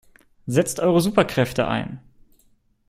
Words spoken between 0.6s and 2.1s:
eure Superkräfte ein!